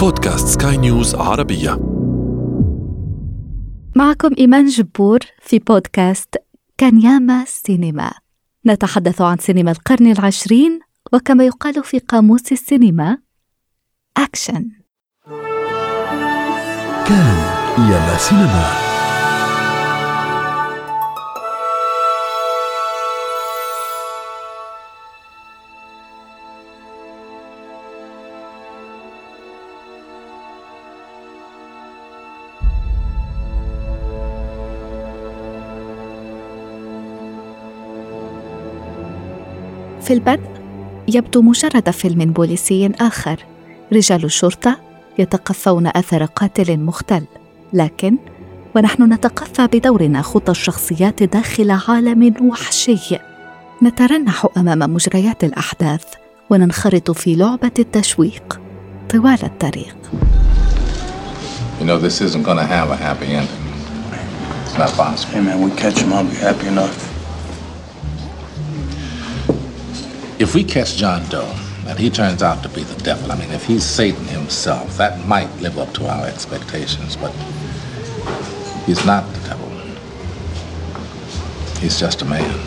بودكاست 0.00 0.62
سكاي 0.62 0.76
نيوز 0.76 1.14
عربية. 1.14 1.70
معكم 3.96 4.30
إيمان 4.38 4.66
جبور 4.66 5.18
في 5.42 5.58
بودكاست 5.58 6.36
كان 6.78 7.00
ياما 7.00 7.44
سينما. 7.46 8.12
نتحدث 8.66 9.20
عن 9.20 9.36
سينما 9.38 9.70
القرن 9.70 10.12
العشرين 10.12 10.80
وكما 11.12 11.44
يقال 11.44 11.84
في 11.84 11.98
قاموس 11.98 12.52
السينما. 12.52 13.18
أكشن 14.16 14.70
كان 17.06 17.36
ياما 17.78 18.16
سينما. 18.16 18.79
في 40.10 40.14
البدء 40.14 40.50
يبدو 41.08 41.42
مجرد 41.42 41.90
فيلم 41.90 42.32
بوليسي 42.32 42.90
آخر 43.00 43.44
رجال 43.92 44.24
الشرطة 44.24 44.76
يتقفون 45.18 45.86
أثر 45.86 46.24
قاتل 46.24 46.78
مختل 46.78 47.24
لكن 47.72 48.16
ونحن 48.76 49.12
نتقفى 49.12 49.66
بدورنا 49.66 50.22
خطى 50.22 50.50
الشخصيات 50.50 51.22
داخل 51.22 51.70
عالم 51.70 52.34
وحشي 52.42 53.18
نترنح 53.82 54.46
أمام 54.56 54.94
مجريات 54.94 55.44
الأحداث 55.44 56.04
وننخرط 56.50 57.10
في 57.10 57.34
لعبة 57.34 57.72
التشويق 57.78 58.60
طوال 59.10 59.38
الطريق 59.42 59.96
You 61.80 61.84
know, 61.84 61.98
this 61.98 62.20
isn't 62.20 62.42
gonna 62.42 62.66
have 62.66 62.90
a 62.90 62.96
happy 62.96 63.26
ending. 63.26 63.64
It's 64.64 64.76
not 64.78 64.90
possible. 64.96 65.32
Hey 65.34 65.40
man, 65.40 65.62
we 65.62 65.70
catch 65.82 65.98
him, 66.00 66.12
I'll 66.12 66.24
be 66.24 66.34
happy 66.34 66.66
enough. 66.66 67.09
If 70.40 70.54
we 70.54 70.64
catch 70.64 70.96
John 70.96 71.22
Doe 71.28 71.54
and 71.86 71.98
he 71.98 72.08
turns 72.08 72.42
out 72.42 72.62
to 72.62 72.70
be 72.70 72.82
the 72.82 72.98
devil, 73.02 73.30
I 73.30 73.36
mean, 73.36 73.50
if 73.50 73.66
he's 73.66 73.84
Satan 73.84 74.24
himself, 74.24 74.96
that 74.96 75.12
might 75.26 75.52
live 75.60 75.76
up 75.78 75.92
to 75.98 76.06
our 76.06 76.24
expectations, 76.26 77.14
but 77.14 77.32
he's 78.86 79.04
not 79.04 79.22
the 79.34 79.40
devil. 79.50 79.70
He's 81.82 82.00
just 82.00 82.22
a 82.22 82.24
man. 82.24 82.60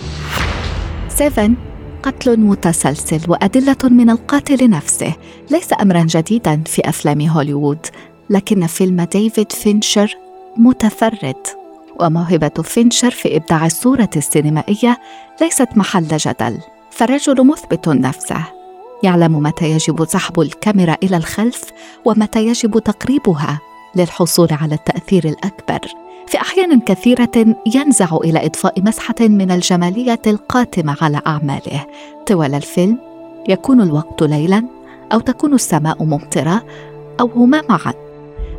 7 1.10 1.56
قتل 2.04 2.40
متسلسل 2.40 3.22
وأدلة 3.28 3.78
من 3.84 4.10
القاتل 4.10 4.70
نفسه 4.70 5.14
ليس 5.52 5.74
أمرا 5.82 6.04
جديدا 6.10 6.64
في 6.66 6.90
أفلام 6.90 7.22
هوليوود 7.22 7.86
لكن 8.30 8.68
فيلم 8.68 9.02
ديفيد 9.02 9.52
فينشر 9.52 10.18
متفرد 10.58 11.48
وموهبة 12.00 12.64
فينشر 12.64 13.12
في 13.12 13.38
إبداع 13.38 13.66
الصورة 13.66 14.10
السينمائية 14.16 15.00
ليست 15.42 15.68
محل 15.76 16.18
جدل 16.18 16.60
فالرجل 16.94 17.47
مثبت 17.47 17.88
نفسه. 17.88 18.44
يعلم 19.03 19.39
متى 19.39 19.72
يجب 19.72 20.05
سحب 20.05 20.39
الكاميرا 20.39 20.97
إلى 21.03 21.17
الخلف 21.17 21.63
ومتى 22.05 22.47
يجب 22.47 22.80
تقريبها 22.80 23.59
للحصول 23.95 24.47
على 24.52 24.75
التأثير 24.75 25.25
الأكبر. 25.25 25.80
في 26.27 26.38
أحيان 26.38 26.80
كثيرة 26.80 27.55
ينزع 27.75 28.17
إلى 28.23 28.45
اضفاء 28.45 28.81
مسحة 28.81 29.16
من 29.19 29.52
الجمالية 29.52 30.21
القاتمة 30.27 30.97
على 31.02 31.21
أعماله. 31.27 31.86
طوال 32.27 32.55
الفيلم 32.55 32.97
يكون 33.49 33.81
الوقت 33.81 34.23
ليلا 34.23 34.64
أو 35.14 35.19
تكون 35.19 35.53
السماء 35.53 36.03
ممطرة 36.03 36.66
أو 37.19 37.30
هما 37.36 37.61
معا. 37.69 37.94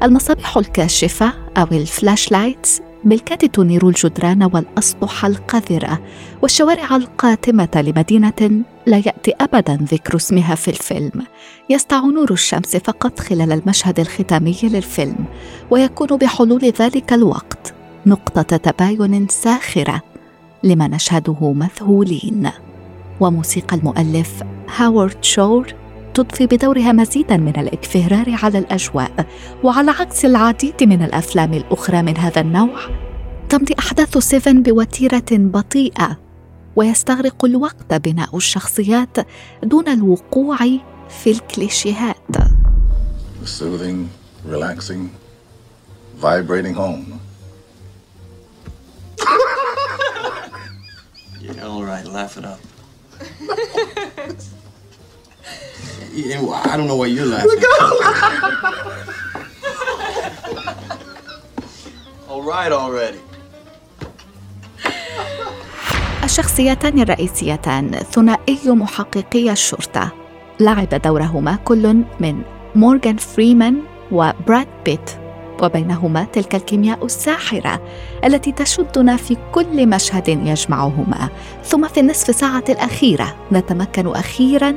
المصابيح 0.02 0.56
الكاشفة 0.56 1.32
أو 1.56 1.66
ال 1.72 2.32
flashlights 2.32 2.80
بالكاد 3.04 3.48
تنير 3.48 3.88
الجدران 3.88 4.42
والأسطح 4.42 5.24
القذرة 5.24 6.00
والشوارع 6.42 6.96
القاتمة 6.96 7.68
لمدينة 7.74 8.64
لا 8.86 8.96
يأتي 8.96 9.32
ابدا 9.40 9.78
ذكر 9.82 10.16
اسمها 10.16 10.54
في 10.54 10.68
الفيلم. 10.68 11.26
يسطع 11.70 12.00
نور 12.00 12.32
الشمس 12.32 12.76
فقط 12.76 13.20
خلال 13.20 13.52
المشهد 13.52 14.00
الختامي 14.00 14.56
للفيلم 14.62 15.24
ويكون 15.70 16.08
بحلول 16.08 16.72
ذلك 16.80 17.12
الوقت 17.12 17.74
نقطة 18.06 18.56
تباين 18.56 19.28
ساخرة 19.28 20.02
لما 20.62 20.88
نشهده 20.88 21.52
مذهولين. 21.52 22.50
وموسيقى 23.20 23.76
المؤلف 23.76 24.42
هاورد 24.76 25.24
شور 25.24 25.74
تضفي 26.14 26.46
بدورها 26.46 26.92
مزيدا 26.92 27.36
من 27.36 27.56
الاكفرار 27.60 28.38
على 28.42 28.58
الأجواء 28.58 29.26
وعلى 29.62 29.90
عكس 29.90 30.24
العديد 30.24 30.84
من 30.84 31.02
الأفلام 31.02 31.54
الأخرى 31.54 32.02
من 32.02 32.16
هذا 32.16 32.40
النوع 32.40 32.80
تمضي 33.48 33.74
أحداث 33.78 34.18
سيفن 34.18 34.62
بوتيرة 34.62 35.24
بطيئة 35.30 36.18
ويستغرق 36.76 37.44
الوقت 37.44 37.94
بناء 37.94 38.36
الشخصيات 38.36 39.16
دون 39.62 39.88
الوقوع 39.88 40.58
في 41.08 41.30
الكليشيهات 41.30 42.16
Soothing, 43.44 44.08
relaxing, 44.46 45.10
vibrating 46.16 46.74
home. 46.74 47.20
Yeah, 51.44 51.66
all 51.66 51.84
right, 51.84 52.06
laugh 52.06 52.38
it 52.38 52.44
up. 52.46 52.60
I 56.16 56.76
don't 56.76 56.86
know 56.86 56.96
why 56.96 57.06
you're 57.06 57.26
laughing. 57.26 57.58
all 62.28 62.42
right 62.42 62.72
already. 62.72 63.18
الشخصيتان 66.24 67.00
الرئيسيتان 67.00 67.90
ثنائي 67.90 68.58
محققي 68.66 69.50
الشرطة 69.52 70.12
لعب 70.60 70.88
دورهما 70.88 71.56
كل 71.64 72.04
من 72.20 72.42
مورغان 72.74 73.16
فريمان 73.16 73.80
وبراد 74.12 74.68
بيت 74.84 75.10
وبينهما 75.62 76.24
تلك 76.24 76.54
الكيمياء 76.54 77.04
الساحرة 77.04 77.80
التي 78.24 78.52
تشدنا 78.52 79.16
في 79.16 79.36
كل 79.52 79.86
مشهد 79.86 80.28
يجمعهما 80.28 81.28
ثم 81.64 81.88
في 81.88 82.00
النصف 82.00 82.34
ساعة 82.34 82.64
الأخيرة 82.68 83.36
نتمكن 83.52 84.06
أخيرا 84.06 84.74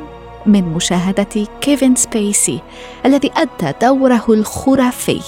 من 0.47 0.63
مشاهدة 0.63 1.47
كيفن 1.62 1.96
سبيسي 1.96 2.62
الذي 3.06 3.31
أدى 3.35 3.74
دوره 3.81 4.25
الخرافي 4.30 5.22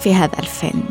في 0.00 0.14
هذا 0.14 0.38
الفيلم 0.38 0.88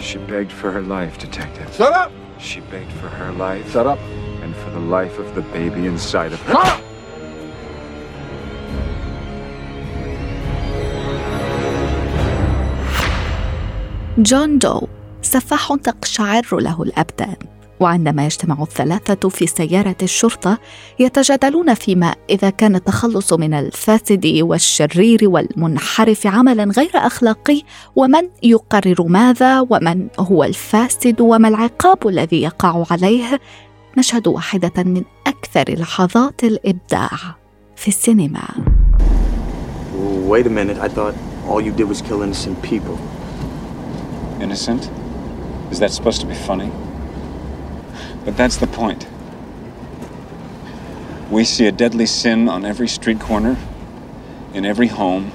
She 0.00 0.18
begged 0.18 0.52
for 0.52 0.70
her 0.72 0.82
life, 0.82 1.14
Detective. 1.26 1.68
Shut 1.78 1.92
up! 2.02 2.10
She 2.38 2.58
begged 2.72 2.92
for 3.00 3.08
her 3.08 3.32
life. 3.32 3.64
Shut 3.72 3.86
up! 3.86 4.00
And 4.42 4.52
for 4.56 4.70
the 4.70 4.84
life 4.96 5.16
of 5.18 5.28
the 5.36 5.44
baby 5.56 5.86
inside 5.86 6.32
of 6.32 6.40
her. 6.42 6.52
Shut 6.52 6.66
up! 6.66 6.80
جون 14.18 14.58
دو 14.58 14.88
سفاح 15.22 15.74
تقشعر 15.74 16.42
له 16.52 16.82
الابدان 16.82 17.36
وعندما 17.80 18.24
يجتمع 18.24 18.62
الثلاثة 18.62 19.28
في 19.28 19.46
سيارة 19.46 19.96
الشرطة 20.02 20.58
يتجادلون 20.98 21.74
فيما 21.74 22.14
إذا 22.30 22.50
كان 22.50 22.74
التخلص 22.74 23.32
من 23.32 23.54
الفاسد 23.54 24.26
والشرير 24.40 25.20
والمنحرف 25.22 26.26
عملا 26.26 26.64
غير 26.64 26.90
أخلاقي 26.94 27.62
ومن 27.96 28.28
يقرر 28.42 29.02
ماذا 29.06 29.60
ومن 29.70 30.08
هو 30.18 30.44
الفاسد 30.44 31.20
وما 31.20 31.48
العقاب 31.48 32.08
الذي 32.08 32.42
يقع 32.42 32.84
عليه 32.90 33.40
نشهد 33.98 34.28
واحدة 34.28 34.82
من 34.82 35.02
أكثر 35.26 35.64
لحظات 35.68 36.44
الإبداع 36.44 37.10
في 37.76 37.88
السينما 37.88 38.48
Wait 40.28 40.46
a 40.46 40.50
minute, 40.50 40.78
I 40.78 40.88
thought 40.88 41.14
all 41.46 41.60
you 41.60 41.72
did 41.72 41.84
was 41.84 42.00
kill 42.00 42.22
innocent 42.22 42.56
people. 42.62 42.98
Innocent? 44.40 44.88
Is 45.70 45.78
that 45.80 45.90
supposed 45.90 46.20
to 46.22 46.26
be 46.26 46.34
funny? 46.34 46.70
But 48.24 48.36
that's 48.36 48.56
the 48.56 48.66
point. 48.66 49.06
We 51.30 51.44
see 51.44 51.66
a 51.66 51.72
deadly 51.72 52.06
sin 52.06 52.48
on 52.48 52.64
every 52.64 52.88
street 52.88 53.20
corner, 53.20 53.56
in 54.54 54.64
every 54.64 54.88
home, 54.88 55.32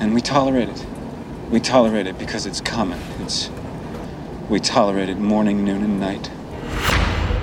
and 0.00 0.14
we 0.14 0.20
tolerate 0.20 0.68
it. 0.68 0.86
We 1.50 1.60
tolerate 1.60 2.06
it 2.06 2.18
because 2.18 2.46
it's 2.46 2.60
common. 2.60 3.00
It's 3.22 3.50
we 4.50 4.60
tolerate 4.60 5.08
it 5.08 5.18
morning, 5.18 5.64
noon, 5.64 5.82
and 5.82 6.00
night. 6.00 6.30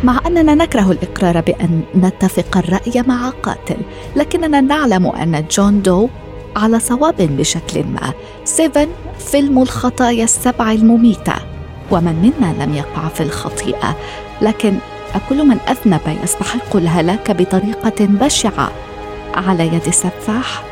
مع 0.04 0.20
اننا 0.28 0.56
نكره 0.56 0.92
الاقرار 0.92 1.42
بان 1.42 1.84
نتفق 1.96 2.58
الراي 2.58 3.04
مع 3.08 3.30
قاتل 3.30 3.78
لكننا 4.16 4.62
نعلم 4.62 5.08
ان 5.08 5.46
جون 5.52 5.82
دو 5.82 6.10
على 6.56 6.80
صواب 6.80 7.16
بشكل 7.22 7.84
ما 7.84 8.14
سيفن 8.44 8.88
فيلم 9.20 9.62
الخطايا 9.62 10.24
السبع 10.24 10.72
المميته 10.72 11.53
ومن 11.94 12.16
منا 12.16 12.64
لم 12.64 12.76
يقع 12.76 13.08
في 13.08 13.24
الخطيئة. 13.24 13.98
لكن 14.42 14.78
أكل 15.16 15.48
من 15.48 15.58
أذنب 15.60 16.18
يستحق 16.24 16.76
الهلاك 16.76 17.32
بطريقة 17.32 18.06
بشعة. 18.06 18.72
على 19.34 19.68
يد 19.68 19.88
السفاح. 19.88 20.64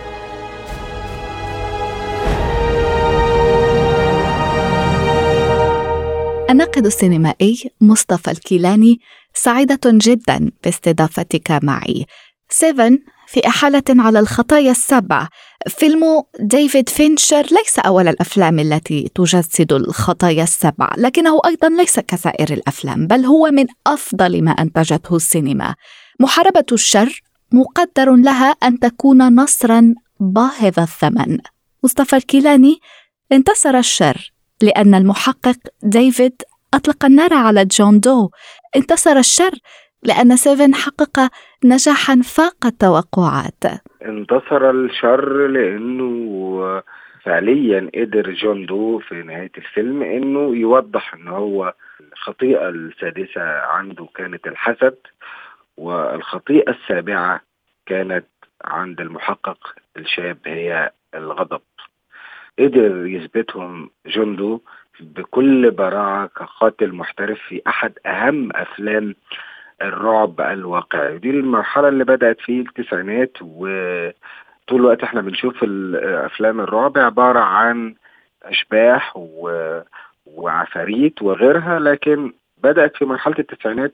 الناقد 6.50 6.86
السينمائي 6.86 7.72
مصطفى 7.82 8.32
الكيلاني 8.32 9.00
سعيدة 9.34 9.80
جدا 9.86 10.52
باستضافتك 10.64 11.52
معي. 11.64 12.06
سيفن 12.54 13.00
في 13.28 13.48
إحالة 13.48 13.84
على 13.90 14.20
الخطايا 14.20 14.72
السبع. 14.72 15.28
فيلم 15.68 16.24
ديفيد 16.40 16.90
فينشر 16.90 17.42
ليس 17.52 17.80
أول 17.80 18.08
الأفلام 18.08 18.60
التي 18.60 19.12
تجسد 19.16 19.74
الخطايا 19.74 20.44
السبع 20.44 20.90
لكنه 20.98 21.40
أيضا 21.46 21.70
ليس 21.70 22.00
كسائر 22.00 22.54
الأفلام 22.54 23.08
بل 23.08 23.26
هو 23.26 23.50
من 23.52 23.66
أفضل 23.88 24.44
ما 24.44 24.52
أنتجته 24.52 25.16
السينما. 25.16 25.76
محاربة 26.20 26.66
الشر 26.72 27.22
مقدر 27.52 28.16
لها 28.16 28.52
أن 28.52 28.80
تكون 28.80 29.36
نصرا 29.36 29.94
باهظ 30.20 30.80
الثمن. 30.80 31.38
مصطفى 31.84 32.16
الكيلاني 32.16 32.80
انتصر 33.32 33.78
الشر 33.78 34.34
لأن 34.62 34.96
المحقق 34.96 35.58
ديفيد 35.84 36.42
أطلق 36.74 37.06
النار 37.06 37.34
على 37.34 37.66
جون 37.66 38.00
دو. 38.00 38.30
انتصر 38.76 39.18
الشر 39.18 39.52
لأن 40.04 40.36
Seven 40.36 40.76
حقق 40.76 41.32
نجاحا 41.66 42.16
فاق 42.24 42.66
التوقعات. 42.66 43.64
انتصر 44.06 44.70
الشر 44.70 45.48
لأنه 45.48 46.82
فعليا 47.24 47.90
قدر 47.96 48.32
جون 48.32 48.66
دو 48.66 49.00
في 49.00 49.16
نهاية 49.24 49.52
الفيلم 49.58 50.04
إنه 50.04 50.56
يوضح 50.56 51.14
إن 51.14 51.28
هو 51.28 51.74
الخطيئة 52.00 52.70
السادسة 52.70 53.42
عنده 53.62 54.08
كانت 54.16 54.48
الحسد 54.48 54.98
والخطيئة 55.78 56.72
السابعة 56.72 57.42
كانت 57.86 58.26
عند 58.66 59.02
المحقق 59.02 59.76
الشاب 59.98 60.38
هي 60.46 60.92
الغضب. 61.16 61.62
قدر 62.60 63.06
يثبتهم 63.06 63.90
جندو 64.08 64.62
بكل 65.00 65.72
براعة 65.72 66.28
كقاتل 66.28 66.92
محترف 66.94 67.40
في 67.48 67.62
أحد 67.68 67.94
أهم 68.06 68.50
أفلام 68.56 69.16
الرعب 69.82 70.42
الواقعي. 70.42 71.18
دي 71.18 71.30
المرحلة 71.30 71.88
اللي 71.88 72.04
بدأت 72.04 72.42
في 72.42 72.60
التسعينات 72.60 73.38
وطول 73.42 74.14
الوقت 74.80 75.04
إحنا 75.04 75.22
بنشوف 75.22 75.64
أفلام 76.04 76.62
الرعب 76.62 76.98
عبارة 76.98 77.40
عن 77.40 77.96
أشباح 78.44 79.14
و... 79.18 79.52
وعفاريت 80.26 81.22
وغيرها 81.22 81.80
لكن 81.80 82.34
بدأت 82.64 82.98
في 82.98 83.06
مرحلة 83.06 83.36
التسعينات 83.40 83.92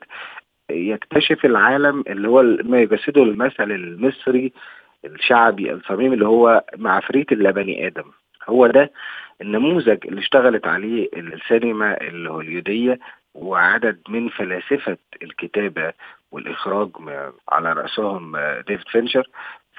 يكتشف 0.70 1.44
العالم 1.44 2.04
اللي 2.08 2.28
هو 2.28 2.42
ما 2.42 2.80
يجسده 2.80 3.22
المثل 3.22 3.70
المصري 3.72 4.52
الشعبي 5.04 5.72
الصميم 5.72 6.12
اللي 6.12 6.26
هو 6.26 6.64
معفريت 6.76 7.32
اللا 7.32 7.50
بني 7.50 7.86
آدم. 7.86 8.04
هو 8.48 8.66
ده 8.66 8.90
النموذج 9.40 9.98
اللي 10.06 10.20
اشتغلت 10.20 10.66
عليه 10.66 11.08
السينما 11.16 12.00
الهوليودية 12.00 12.98
وعدد 13.34 14.00
من 14.08 14.28
فلاسفة 14.28 14.96
الكتابة 15.22 15.92
والإخراج 16.32 16.88
على 17.48 17.72
رأسهم 17.72 18.36
ديفيد 18.68 18.88
فينشر. 18.88 19.28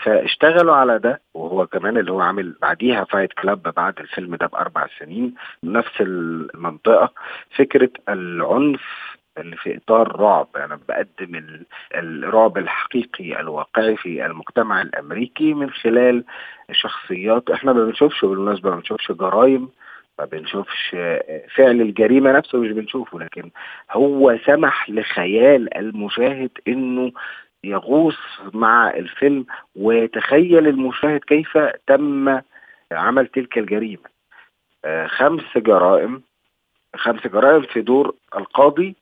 فاشتغلوا 0.04 0.76
على 0.76 1.00
ده 1.00 1.22
وهو 1.34 1.68
كمان 1.68 1.98
اللي 1.98 2.12
هو 2.12 2.22
عامل 2.22 2.56
بعديها 2.62 3.04
فايت 3.04 3.34
كلاب 3.34 3.62
بعد 3.64 4.00
الفيلم 4.00 4.36
ده 4.36 4.46
بأربع 4.48 4.88
سنين 5.00 5.36
نفس 5.64 6.02
المنطقة. 6.02 7.14
فكرة 7.58 7.90
العنف 8.10 8.82
اللي 9.38 9.56
في 9.56 9.78
إطار 9.78 10.20
رعب 10.20 10.48
أنا 10.56 10.66
يعني 10.66 10.82
بقدم 10.90 11.64
الرعب 11.96 12.58
الحقيقي 12.58 13.40
الواقعي 13.40 13.96
في 13.98 14.26
المجتمع 14.26 14.82
الأمريكي 14.82 15.54
من 15.54 15.70
خلال 15.70 16.24
شخصيات 16.72 17.50
إحنا 17.50 17.74
ما 17.74 17.86
بنشوفش 17.86 18.26
بالمناسبة 18.26 18.70
ما 18.70 18.76
بنشوفش 18.76 19.12
جرائم 19.12 19.70
ما 20.20 20.26
بنشوفش 20.26 20.90
فعل 21.56 21.82
الجريمة 21.82 22.32
نفسه 22.32 22.58
مش 22.58 22.72
بنشوفه 22.72 23.20
لكن 23.20 23.50
هو 23.92 24.38
سمح 24.46 24.90
لخيال 24.90 25.78
المشاهد 25.78 26.50
إنه 26.68 27.12
يغوص 27.64 28.18
مع 28.54 28.90
الفيلم 28.90 29.46
ويتخيل 29.76 30.68
المشاهد 30.68 31.20
كيف 31.20 31.58
تم 31.88 32.40
عمل 32.92 33.28
تلك 33.28 33.58
الجريمة. 33.58 34.10
خمس 35.08 35.58
جرائم 35.58 36.22
خمس 36.96 37.28
جرائم 37.28 37.62
في 37.62 37.82
دور 37.82 38.16
القاضي 38.38 38.96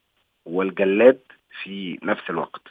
والجلاد 0.45 1.19
في 1.63 1.99
نفس 2.03 2.29
الوقت. 2.29 2.61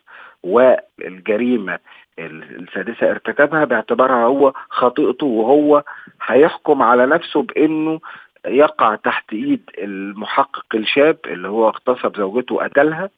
والجريمة 0.43 1.79
السادسة 2.19 3.11
ارتكبها 3.11 3.65
باعتبارها 3.65 4.25
هو 4.27 4.53
خطيئته 4.71 5.27
وهو 5.27 5.83
هيحكم 6.27 6.83
على 6.83 7.07
نفسه 7.07 7.43
بإنه 7.43 8.01
يقع 8.47 8.95
تحت 8.95 9.33
إيد 9.33 9.71
المحقق 9.79 10.67
الشاب 10.75 11.19
اللي 11.27 11.49
هو 11.49 11.69
اغتصب 11.69 12.17
زوجته 12.17 12.55
وقتلها 12.55 13.11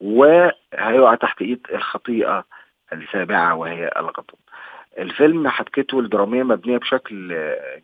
وهيقع 0.00 1.14
تحت 1.14 1.42
إيد 1.42 1.66
الخطيئة 1.74 2.44
السابعة 2.92 3.54
وهي 3.54 3.90
الغضب. 3.96 4.34
الفيلم 4.98 5.48
حبكته 5.48 6.00
الدرامية 6.00 6.42
مبنية 6.42 6.78
بشكل 6.78 7.28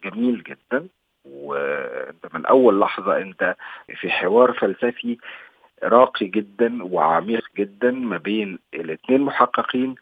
جميل 0.04 0.42
جدا 0.42 0.88
وأنت 1.24 2.34
من 2.34 2.46
أول 2.46 2.80
لحظة 2.80 3.16
أنت 3.18 3.56
في 4.00 4.10
حوار 4.10 4.52
فلسفي 4.52 5.18
راقي 5.82 6.26
جدا 6.26 6.84
وعميق 6.84 7.44
جدا 7.56 7.90
ما 7.90 8.16
بين 8.16 8.58
الاثنين 8.74 9.20
محققين 9.20 9.94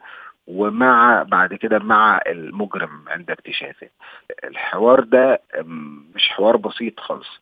ومع 0.49 1.23
بعد 1.23 1.55
كده 1.55 1.79
مع 1.79 2.21
المجرم 2.27 3.05
عند 3.09 3.31
اكتشافه. 3.31 3.89
الحوار 4.45 5.01
ده 5.01 5.41
مش 6.15 6.29
حوار 6.29 6.57
بسيط 6.57 7.01
خالص. 7.01 7.41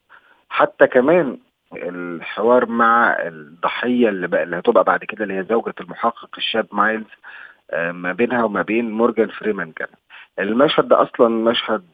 حتى 0.49 0.87
كمان 0.87 1.39
الحوار 1.77 2.67
مع 2.67 3.17
الضحية 3.21 4.09
اللي, 4.09 4.27
بقى 4.29 4.43
اللي 4.43 4.59
هتبقى 4.59 4.85
بعد 4.85 5.05
كده 5.05 5.25
اللي 5.25 5.35
هي 5.39 5.45
زوجة 5.45 5.75
المحقق 5.81 6.31
الشاب 6.39 6.67
مايلز 6.73 7.07
ما 7.75 8.13
بينها 8.13 8.45
وما 8.45 8.63
بين 8.63 8.91
مورجان 8.91 9.29
فريمان 9.29 9.73
كان. 9.73 9.89
المشهد 10.39 10.89
ده 10.89 11.03
أصلا 11.03 11.29
مشهد 11.29 11.85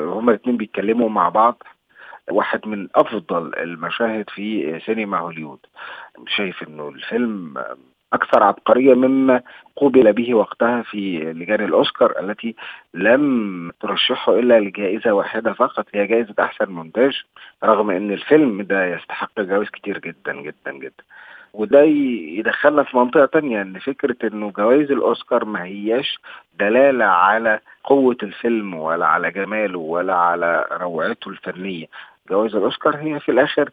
هما 0.00 0.30
الاثنين 0.32 0.56
بيتكلموا 0.56 1.08
مع 1.08 1.28
بعض 1.28 1.62
واحد 2.30 2.66
من 2.68 2.88
أفضل 2.94 3.54
المشاهد 3.58 4.30
في 4.30 4.80
سينما 4.86 5.18
هوليوود 5.18 5.58
شايف 6.26 6.62
إنه 6.68 6.88
الفيلم 6.88 7.54
أكثر 8.12 8.42
عبقرية 8.42 8.94
مما 8.94 9.40
قوبل 9.76 10.12
به 10.12 10.34
وقتها 10.34 10.82
في 10.82 11.18
لجان 11.32 11.64
الأوسكار 11.64 12.20
التي 12.20 12.54
لم 12.94 13.72
ترشحه 13.80 14.38
إلا 14.38 14.60
لجائزة 14.60 15.12
واحدة 15.12 15.52
فقط 15.52 15.86
هي 15.94 16.06
جائزة 16.06 16.34
أحسن 16.38 16.70
مونتاج 16.72 17.22
رغم 17.64 17.90
إن 17.90 18.10
الفيلم 18.12 18.62
ده 18.62 18.86
يستحق 18.86 19.40
جوائز 19.40 19.68
كتير 19.68 19.98
جدا 19.98 20.32
جدا 20.32 20.72
جدا. 20.72 21.04
وده 21.52 21.82
يدخلنا 21.82 22.82
في 22.82 22.96
منطقة 22.96 23.26
تانية 23.26 23.62
إن 23.62 23.78
فكرة 23.78 24.16
إنه 24.28 24.50
جوائز 24.50 24.90
الأوسكار 24.90 25.44
ما 25.44 25.64
هياش 25.64 26.18
دلالة 26.58 27.04
على 27.04 27.60
قوة 27.84 28.16
الفيلم 28.22 28.74
ولا 28.74 29.06
على 29.06 29.30
جماله 29.30 29.78
ولا 29.78 30.14
على 30.14 30.66
روعته 30.72 31.28
الفنية. 31.28 31.86
جوائز 32.30 32.56
الأوسكار 32.56 32.96
هي 32.96 33.20
في 33.20 33.30
الآخر 33.32 33.70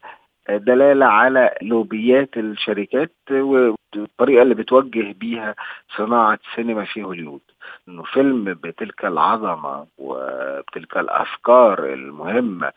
دلالة 0.49 1.05
على 1.05 1.55
لوبيات 1.61 2.37
الشركات 2.37 3.11
والطريقة 3.31 4.41
اللي 4.41 4.55
بتوجه 4.55 5.11
بيها 5.19 5.55
صناعة 5.97 6.39
السينما 6.49 6.85
في 6.85 7.03
هوليوود. 7.03 7.41
إنه 7.87 8.03
فيلم 8.03 8.43
بتلك 8.43 9.05
العظمة 9.05 9.87
وبتلك 9.97 10.97
الأفكار 10.97 11.93
المهمة 11.93 12.71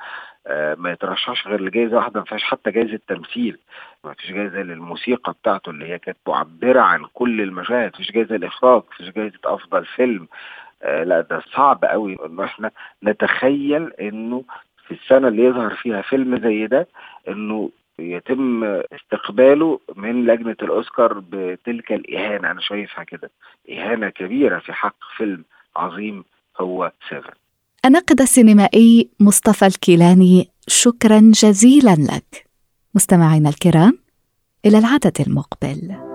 ما 0.50 0.90
يترشحش 0.92 1.46
غير 1.46 1.60
لجائزة 1.60 1.96
واحدة 1.96 2.20
ما 2.20 2.26
فيهاش 2.26 2.42
حتى 2.44 2.70
جائزة 2.70 3.00
تمثيل. 3.08 3.58
ما 4.04 4.14
فيش 4.14 4.30
جائزة 4.32 4.58
للموسيقى 4.62 5.32
بتاعته 5.32 5.70
اللي 5.70 5.86
هي 5.88 5.98
كانت 5.98 6.18
معبرة 6.28 6.80
عن 6.80 7.04
كل 7.14 7.40
المشاهد. 7.40 7.96
فيش 7.96 8.12
جائزة 8.12 8.36
الاخراج 8.36 8.82
فيش 8.96 9.10
جائزة 9.10 9.38
أفضل 9.44 9.84
فيلم. 9.84 10.28
لا 10.84 11.20
ده 11.30 11.40
صعب 11.54 11.84
قوي 11.84 12.16
إنه 12.26 12.44
إحنا 12.44 12.70
نتخيل 13.04 13.92
إنه 14.00 14.44
في 14.90 14.96
السنة 15.02 15.28
اللي 15.28 15.44
يظهر 15.44 15.74
فيها 15.74 16.02
فيلم 16.02 16.40
زي 16.42 16.66
ده 16.66 16.88
إنه 17.28 17.70
يتم 17.98 18.64
استقباله 18.64 19.80
من 19.96 20.26
لجنة 20.26 20.56
الأوسكار 20.62 21.22
بتلك 21.32 21.92
الإهانة. 21.92 22.50
أنا 22.50 22.60
شايفها 22.60 23.04
كده. 23.04 23.30
إهانة 23.70 24.08
كبيرة 24.08 24.58
في 24.58 24.72
حق 24.72 24.96
فيلم 25.16 25.44
عظيم 25.76 26.24
هو 26.60 26.92
سيفن 27.08 27.32
الناقد 27.84 28.20
السينمائي 28.20 29.08
مصطفى 29.20 29.66
الكيلاني 29.66 30.48
شكرا 30.68 31.20
جزيلا 31.20 31.94
لك. 31.94 32.46
مستمعينا 32.94 33.48
الكرام 33.48 33.98
إلى 34.66 34.78
العدد 34.78 35.16
المقبل. 35.26 36.09